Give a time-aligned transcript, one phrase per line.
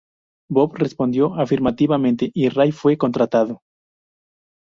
[0.49, 3.61] Bob respondió afirmativamente y Ray fue contratado.